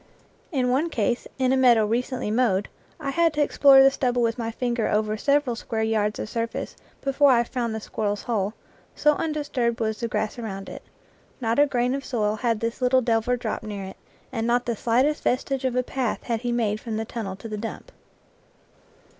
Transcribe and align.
In 0.51 0.71
one 0.71 0.89
case, 0.89 1.27
in 1.37 1.53
a 1.53 1.55
meadow 1.55 1.85
recently 1.85 2.31
mowed, 2.31 2.69
I 2.99 3.11
had 3.11 3.33
to 3.35 3.41
explore 3.43 3.83
the 3.83 3.91
stubble 3.91 4.23
with 4.23 4.35
my 4.39 4.49
finger 4.49 4.87
over 4.87 5.15
several 5.15 5.55
square 5.55 5.83
yards 5.83 6.17
of 6.17 6.27
surface 6.27 6.75
before 7.01 7.29
I 7.29 7.43
found 7.43 7.75
the 7.75 7.79
squirrel's 7.79 8.23
hole, 8.23 8.55
so 8.95 9.13
undis 9.13 9.51
turbed 9.51 9.79
was 9.79 9.99
the 9.99 10.07
grass 10.07 10.39
around 10.39 10.69
it; 10.69 10.81
not 11.39 11.59
a 11.59 11.67
grain 11.67 11.93
of 11.93 12.03
soil 12.03 12.35
76 12.37 12.41
IN 12.41 12.41
FIELD 12.41 12.49
AND 12.49 12.63
WOOD 12.63 12.65
had 12.65 12.77
the 12.79 12.83
little 12.83 13.01
delver 13.31 13.37
dropped 13.37 13.63
near 13.63 13.83
it, 13.83 13.97
and 14.31 14.47
not 14.47 14.65
the 14.65 14.75
slightest 14.75 15.21
vestige 15.21 15.65
of 15.65 15.75
a 15.75 15.83
path 15.83 16.23
had 16.23 16.41
he 16.41 16.51
made 16.51 16.79
from 16.79 16.97
the 16.97 17.05
tunnel 17.05 17.35
to 17.35 17.47
the 17.47 17.55
dump. 17.57 17.91